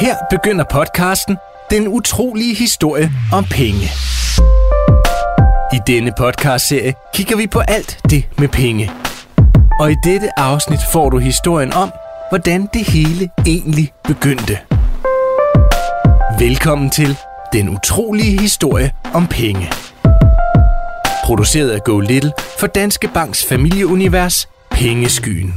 [0.00, 1.36] Her begynder podcasten
[1.70, 3.90] Den utrolige historie om penge.
[5.72, 8.90] I denne podcastserie kigger vi på alt det med penge.
[9.80, 11.92] Og i dette afsnit får du historien om,
[12.28, 14.58] hvordan det hele egentlig begyndte.
[16.38, 17.18] Velkommen til
[17.52, 19.72] Den utrolige historie om penge.
[21.24, 25.54] Produceret af Go Little for Danske Banks familieunivers Pengeskyen.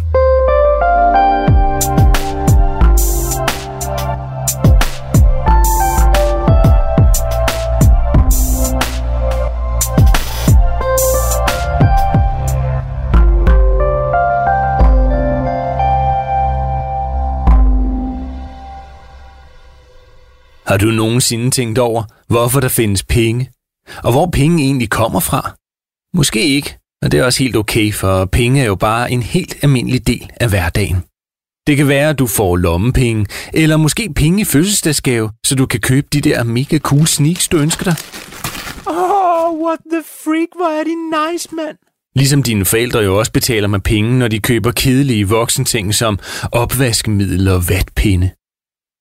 [20.68, 23.52] Har du nogensinde tænkt over, hvorfor der findes penge?
[24.04, 25.56] Og hvor penge egentlig kommer fra?
[26.14, 29.56] Måske ikke, og det er også helt okay, for penge er jo bare en helt
[29.61, 31.04] almindelig del af hverdagen.
[31.68, 35.80] Det kan være, at du får lommepenge, eller måske penge i fødselsdagsgave, så du kan
[35.80, 37.95] købe de der mega cool sneaks, du ønsker dig.
[38.86, 40.97] Oh, what the freak, hvor er det
[41.34, 41.78] nice, mand.
[42.16, 46.19] Ligesom dine forældre jo også betaler med penge, når de køber kedelige voksenting som
[46.52, 48.30] opvaskemiddel og vatpinde.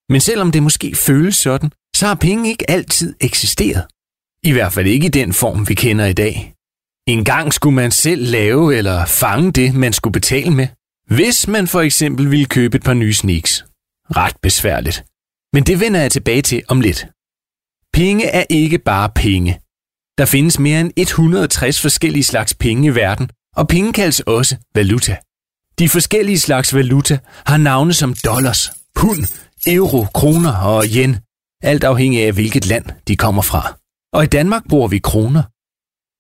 [0.09, 3.87] Men selvom det måske føles sådan, så har penge ikke altid eksisteret.
[4.43, 6.55] I hvert fald ikke i den form, vi kender i dag.
[7.09, 10.69] En gang skulle man selv lave eller fange det, man skulle betale med.
[11.11, 13.65] Hvis man for eksempel ville købe et par nye sneaks.
[14.11, 15.05] Ret besværligt.
[15.53, 17.07] Men det vender jeg tilbage til om lidt.
[17.93, 19.61] Penge er ikke bare penge.
[20.19, 25.17] Der findes mere end 160 forskellige slags penge i verden, og penge kaldes også valuta.
[25.79, 31.17] De forskellige slags valuta har navne som dollars, pund, euro, kroner og yen,
[31.63, 33.79] alt afhængig af hvilket land de kommer fra.
[34.13, 35.43] Og i Danmark bruger vi kroner.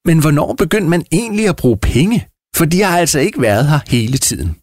[0.08, 2.28] Men hvornår begyndte man egentlig at bruge penge?
[2.56, 4.56] For de har altså ikke været her hele tiden.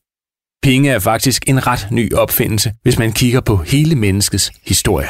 [0.63, 5.09] Penge er faktisk en ret ny opfindelse, hvis man kigger på hele menneskets historie.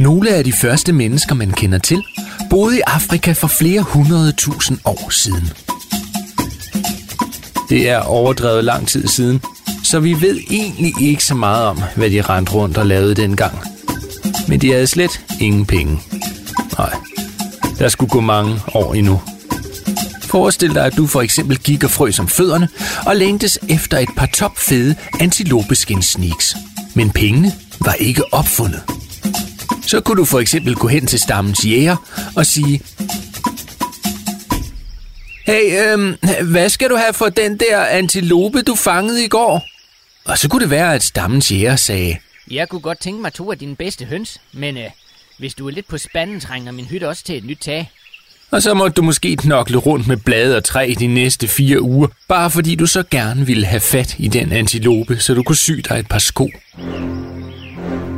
[0.00, 2.04] Nogle af de første mennesker, man kender til,
[2.50, 5.44] boede i Afrika for flere hundrede tusind år siden.
[7.68, 9.40] Det er overdrevet lang tid siden,
[9.94, 13.58] så vi ved egentlig ikke så meget om, hvad de rendte rundt og lavede dengang.
[14.48, 16.00] Men de havde slet ingen penge.
[16.78, 16.92] Nej,
[17.78, 19.22] der skulle gå mange år endnu.
[20.22, 22.68] Forestil dig, at du for eksempel gik og frøs om fødderne
[23.06, 26.56] og længtes efter et par topfede antilopeskin-sneaks.
[26.94, 28.82] Men pengene var ikke opfundet.
[29.86, 31.96] Så kunne du for eksempel gå hen til stammens jæger
[32.36, 32.80] og sige,
[35.46, 36.14] Hey, øhm,
[36.50, 39.73] hvad skal du have for den der antilope, du fangede i går?
[40.24, 42.16] Og så kunne det være, at stammens jæger sagde,
[42.50, 44.84] Jeg kunne godt tænke mig to af dine bedste høns, men øh,
[45.38, 47.90] hvis du er lidt på spanden, trænger min hytte også til et nyt tag.
[48.50, 52.08] og så måtte du måske knokle rundt med blade og træ de næste fire uger,
[52.28, 55.72] bare fordi du så gerne ville have fat i den antilope, så du kunne sy
[55.88, 56.50] dig et par sko.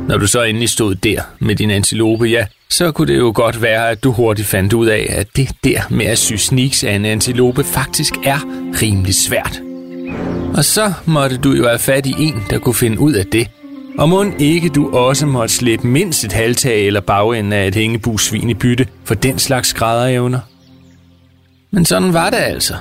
[0.07, 3.61] Når du så endelig stod der med din antilope, ja, så kunne det jo godt
[3.61, 6.91] være, at du hurtigt fandt ud af, at det der med at sy sneaks af
[6.91, 8.39] en antilope faktisk er
[8.81, 9.61] rimelig svært.
[10.57, 13.47] Og så måtte du jo have fat i en, der kunne finde ud af det.
[13.97, 18.49] Og må ikke du også måtte slippe mindst et halvtag eller bagenden af et hængebusvin
[18.49, 20.39] i bytte for den slags skrædderevner.
[21.71, 22.73] Men sådan var det altså.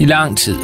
[0.00, 0.56] I lang tid.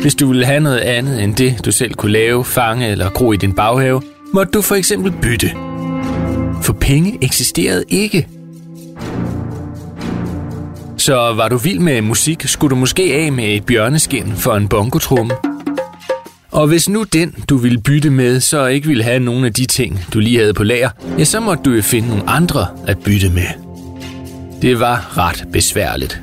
[0.00, 3.32] Hvis du ville have noget andet end det, du selv kunne lave, fange eller gro
[3.32, 4.02] i din baghave,
[4.32, 5.50] måtte du for eksempel bytte.
[6.62, 8.28] For penge eksisterede ikke.
[11.06, 14.68] Så var du vild med musik, skulle du måske af med et bjørneskin for en
[14.68, 15.34] bongotrumme.
[16.50, 19.66] Og hvis nu den, du ville bytte med, så ikke ville have nogen af de
[19.66, 22.98] ting, du lige havde på lager, ja, så måtte du jo finde nogle andre at
[22.98, 23.46] bytte med.
[24.62, 26.20] Det var ret besværligt.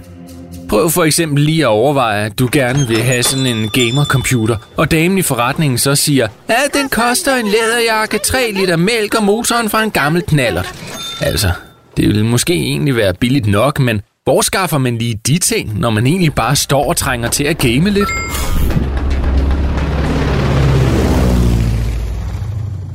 [0.69, 4.91] Prøv for eksempel lige at overveje, at du gerne vil have sådan en gamercomputer, og
[4.91, 9.69] damen i forretningen så siger, at den koster en læderjakke, 3 liter mælk og motoren
[9.69, 10.73] fra en gammel knallert.
[11.21, 11.51] Altså,
[11.97, 15.89] det ville måske egentlig være billigt nok, men hvor skaffer man lige de ting, når
[15.89, 18.09] man egentlig bare står og trænger til at game lidt?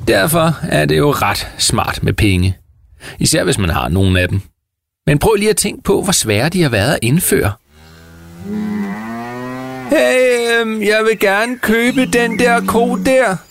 [0.09, 2.57] Derfor er det jo ret smart med penge.
[3.19, 4.41] Især hvis man har nogen af dem.
[5.07, 7.53] Men prøv lige at tænke på, hvor svære de har været at indføre.
[9.91, 13.48] Hey, øhm, jeg vil gerne købe den der ko der.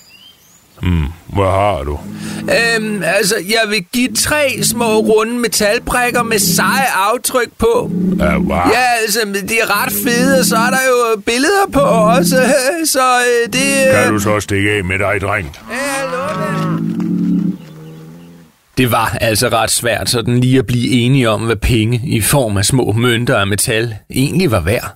[1.34, 2.00] Hvad har du?
[2.42, 7.92] Øhm, altså, jeg vil give tre små runde metalbrikker med seje aftryk på.
[8.20, 8.56] Ja, hvad?
[8.56, 9.20] Ja, altså,
[9.50, 12.36] de er ret fede, og så er der jo billeder på også.
[12.94, 13.92] Så øh, det...
[13.92, 15.56] Kan du så stikke af med dig, dreng?
[18.78, 22.58] Det var altså ret svært sådan lige at blive enige om, hvad penge i form
[22.58, 24.96] af små mønter af metal egentlig var værd.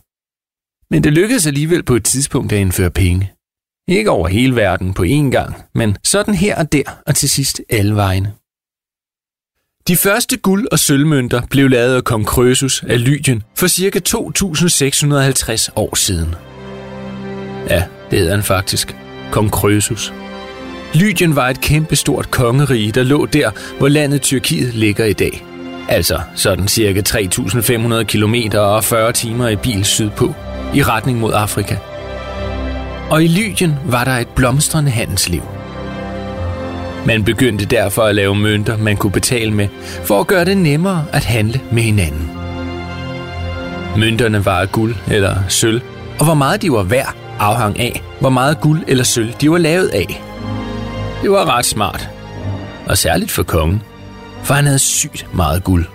[0.92, 3.32] Men det lykkedes alligevel på et tidspunkt at indføre penge.
[3.92, 7.62] Ikke over hele verden på én gang, men sådan her og der, og til sidst
[7.70, 8.34] alle vegne.
[9.88, 14.00] De første guld- og sølvmønter blev lavet af kong Krøsus af Lydien for ca.
[14.00, 16.36] 2650 år siden.
[17.70, 18.96] Ja, det hedder han faktisk.
[19.32, 20.14] Kong Krøsus.
[20.94, 25.46] Lydien var et kæmpestort kongerige, der lå der, hvor landet Tyrkiet ligger i dag.
[25.90, 30.34] Altså sådan cirka 3.500 km og 40 timer i bil sydpå,
[30.76, 31.76] i retning mod Afrika.
[33.12, 35.42] Og i Lydien var der et blomstrende handelsliv.
[37.06, 39.68] Man begyndte derfor at lave mønter, man kunne betale med,
[40.04, 42.32] for at gøre det nemmere at handle med hinanden.
[43.98, 45.82] Mønterne var af guld eller sølv,
[46.20, 49.58] og hvor meget de var værd afhang af, hvor meget guld eller sølv de var
[49.58, 50.24] lavet af.
[51.22, 52.10] Det var ret smart.
[52.86, 53.82] Og særligt for kongen,
[54.44, 55.86] for han havde sygt meget guld.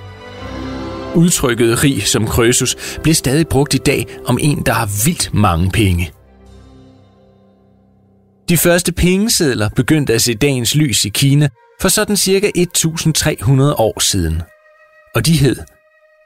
[1.15, 5.71] Udtrykket rig som Krøsus blev stadig brugt i dag om en, der har vildt mange
[5.71, 6.13] penge.
[8.49, 11.49] De første pengesedler begyndte at se dagens lys i Kina
[11.81, 14.43] for sådan cirka 1300 år siden.
[15.15, 15.57] Og de hed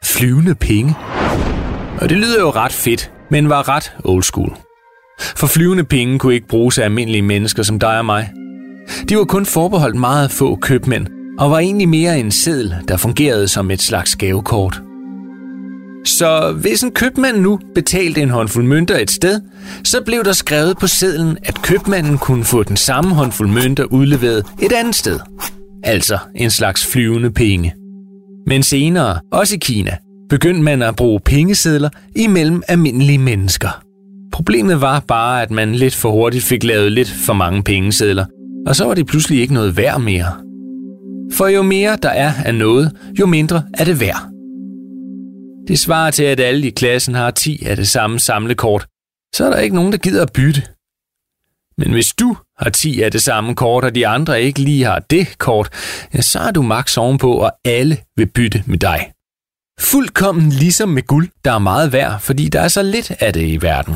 [0.05, 0.95] flyvende penge.
[2.01, 4.57] Og det lyder jo ret fedt, men var ret old school.
[5.21, 8.33] For flyvende penge kunne ikke bruges af almindelige mennesker som dig og mig.
[9.09, 11.07] De var kun forbeholdt meget få købmænd,
[11.39, 14.83] og var egentlig mere en seddel, der fungerede som et slags gavekort.
[16.05, 19.41] Så hvis en købmand nu betalte en håndfuld mønter et sted,
[19.85, 24.47] så blev der skrevet på sedlen, at købmanden kunne få den samme håndfuld mønter udleveret
[24.63, 25.19] et andet sted.
[25.83, 27.75] Altså en slags flyvende penge.
[28.47, 29.97] Men senere, også i Kina,
[30.29, 33.83] begyndte man at bruge pengesedler imellem almindelige mennesker.
[34.33, 38.25] Problemet var bare, at man lidt for hurtigt fik lavet lidt for mange pengesedler,
[38.67, 40.33] og så var det pludselig ikke noget værd mere.
[41.33, 44.30] For jo mere der er af noget, jo mindre er det værd.
[45.69, 48.87] Det svarer til, at alle i klassen har 10 af det samme samlekort,
[49.35, 50.63] så er der ikke nogen, der gider at bytte.
[51.79, 54.99] Men hvis du har 10 af det samme kort, og de andre ikke lige har
[54.99, 55.69] det kort,
[56.15, 59.13] ja, så er du max ovenpå, og alle vil bytte med dig.
[59.81, 63.47] Fuldkommen ligesom med guld, der er meget værd, fordi der er så lidt af det
[63.47, 63.95] i verden.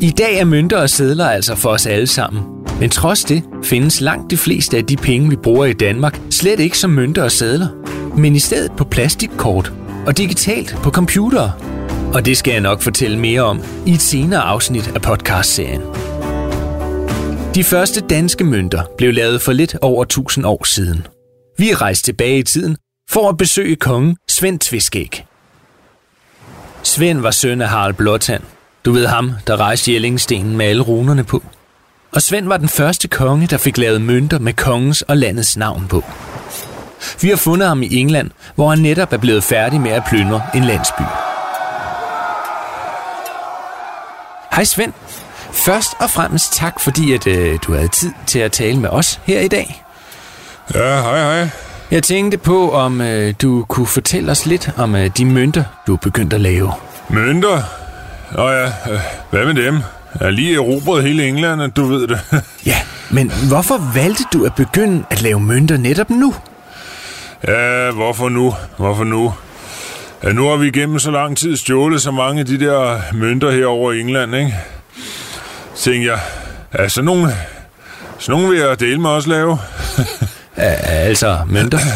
[0.00, 2.42] I dag er mønter og sedler altså for os alle sammen.
[2.80, 6.60] Men trods det findes langt de fleste af de penge, vi bruger i Danmark, slet
[6.60, 7.68] ikke som mønter og sedler,
[8.16, 9.72] men i stedet på plastikkort
[10.08, 11.50] og digitalt på computer.
[12.14, 15.82] Og det skal jeg nok fortælle mere om i et senere afsnit af podcastserien.
[17.54, 21.06] De første danske mønter blev lavet for lidt over 1000 år siden.
[21.58, 22.76] Vi er rejst tilbage i tiden
[23.10, 25.24] for at besøge kongen Svend Tviskæg.
[26.82, 28.42] Svend var søn af Harald Blåtand.
[28.84, 31.42] Du ved ham, der rejste Jellingstenen med alle runerne på.
[32.12, 35.86] Og Svend var den første konge, der fik lavet mønter med kongens og landets navn
[35.88, 36.04] på.
[37.22, 40.42] Vi har fundet ham i England, hvor han netop er blevet færdig med at plyndre
[40.54, 41.02] en landsby.
[44.52, 44.92] Hej Svend.
[45.52, 49.20] Først og fremmest tak, fordi at, øh, du havde tid til at tale med os
[49.24, 49.84] her i dag.
[50.74, 51.48] Ja, hej hej.
[51.90, 55.92] Jeg tænkte på, om øh, du kunne fortælle os lidt om øh, de mønter, du
[55.92, 56.72] er begyndt at lave.
[57.08, 57.62] Mønter?
[58.32, 59.00] Nå ja, øh,
[59.30, 59.74] hvad med dem?
[60.20, 62.20] Jeg er lige erobret hele England, du ved det.
[62.66, 62.76] Ja,
[63.10, 66.34] men hvorfor valgte du at begynde at lave mønter netop nu?
[67.46, 68.54] Ja, hvorfor nu?
[68.76, 69.34] Hvorfor nu?
[70.24, 73.50] Ja, nu har vi igennem så lang tid stjålet så mange af de der mønter
[73.50, 74.54] her over i England, ikke?
[75.76, 76.20] Tænkte jeg,
[76.78, 77.36] ja, sådan nogle,
[78.18, 79.58] sådan nogle vil jeg dele med også lave.
[80.60, 81.78] Altså, mønter?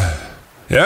[0.69, 0.85] Ja,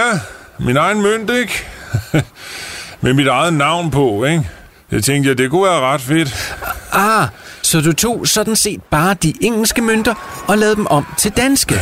[0.60, 1.66] min egen mønt, ikke?
[3.02, 4.50] Med mit eget navn på, ikke?
[4.92, 6.56] Jeg tænkte, jeg, det kunne være ret fedt.
[6.92, 7.28] Ah,
[7.62, 11.76] så du tog sådan set bare de engelske mønter og lavede dem om til danske?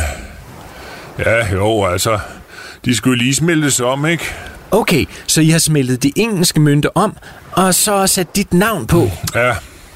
[1.18, 2.18] Ja, jo, altså,
[2.86, 4.24] de skulle lige smeltes om, ikke?
[4.70, 7.16] Okay, så I har smeltet de engelske mønter om,
[7.52, 9.10] og så sat dit navn på.
[9.34, 9.54] Ja,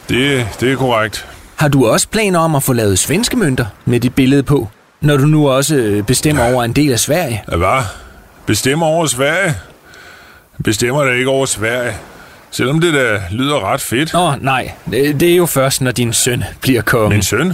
[0.09, 1.27] det, det er korrekt.
[1.57, 4.69] Har du også planer om at få lavet svenske mønter med dit billede på,
[5.01, 7.43] når du nu også øh, bestemmer over en del af Sverige?
[7.53, 7.83] Ja, hvad?
[8.47, 9.55] Bestemmer over Sverige?
[10.65, 11.97] Bestemmer da ikke over Sverige.
[12.51, 14.15] Selvom det da lyder ret fedt.
[14.15, 14.73] Åh, oh, nej.
[14.91, 17.09] Det, det er jo først, når din søn bliver konge.
[17.09, 17.53] Min søn?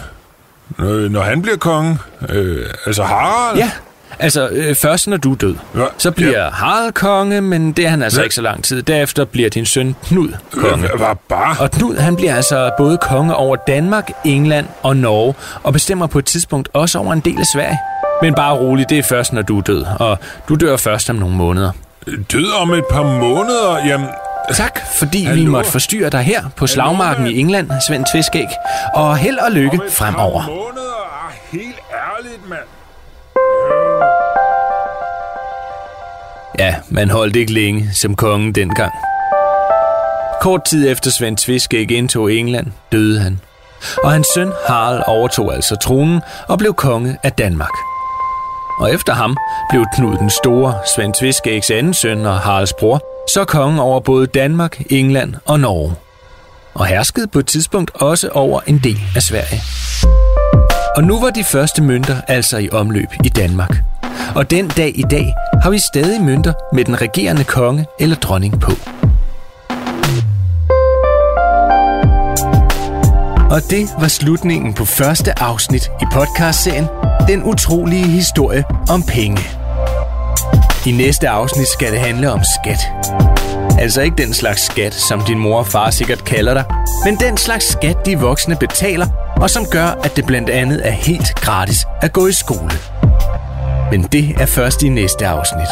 [0.78, 1.98] Øh, Når han bliver konge?
[2.28, 3.58] Øh, altså Harald?
[3.58, 3.70] Ja,
[4.18, 5.54] altså øh, først når du er død.
[5.76, 6.50] Ja, Så bliver ja.
[6.50, 8.24] Harald konge, men det er han altså Ja.
[8.24, 8.82] ikke så lang tid.
[8.82, 10.88] Derefter bliver din søn Knud konge.
[10.96, 11.56] Hvad bare?
[11.60, 16.18] Og Knud, han bliver altså både konge over Danmark, England og Norge, og bestemmer på
[16.18, 17.78] et tidspunkt også over en del af Sverige.
[18.22, 20.18] Men bare rolig, det er først, når du er død, og
[20.48, 21.70] du dør først om nogle måneder.
[22.32, 23.86] Død om et par måneder?
[23.86, 24.06] Jamen,
[24.54, 25.50] Tak, fordi vi Hallo?
[25.50, 28.46] måtte forstyrre dig her på slagmarken i England, Svend Tviskæg.
[28.94, 30.40] Og held og lykke fremover.
[30.42, 31.26] par måneder?
[31.26, 31.76] Ah, helt
[32.18, 32.60] ærligt, mand.
[36.58, 38.92] Ja, man holdt ikke længe som kongen dengang.
[40.40, 43.40] Kort tid efter Svend Tviskæg indtog England, døde han.
[44.04, 47.70] og hans søn Harald overtog altså tronen og blev konge af Danmark.
[48.80, 49.36] Og efter ham
[49.70, 54.26] blev Knud den Store, Svend Tviskægs anden søn og Haralds bror, så konge over både
[54.26, 55.94] Danmark, England og Norge.
[56.74, 59.60] Og herskede på et tidspunkt også over en del af Sverige.
[60.96, 63.82] Og nu var de første mønter altså i omløb i Danmark.
[64.34, 68.60] Og den dag i dag har vi stadig mønter med den regerende konge eller dronning
[68.60, 68.72] på.
[73.50, 76.86] Og det var slutningen på første afsnit i podcastserien
[77.28, 79.40] Den utrolige historie om penge.
[80.86, 82.78] I næste afsnit skal det handle om skat.
[83.78, 86.64] Altså ikke den slags skat, som din mor og far sikkert kalder dig,
[87.04, 89.06] men den slags skat, de voksne betaler,
[89.36, 92.70] og som gør, at det blandt andet er helt gratis at gå i skole.
[93.90, 95.68] Men det er først i næste afsnit.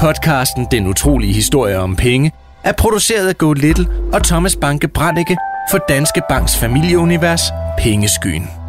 [0.00, 2.32] Podcasten Den utrolige historie om penge
[2.64, 5.36] er produceret af Go Little og Thomas Banke Brannicke
[5.70, 7.42] for Danske Banks familieunivers
[7.78, 8.59] Pengeskyen.